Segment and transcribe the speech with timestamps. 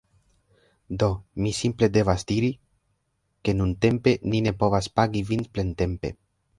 [1.03, 1.09] Do,
[1.43, 2.51] mi simple devas diri,
[3.45, 6.17] ke nuntempe ni ne povas pagi vin plentempe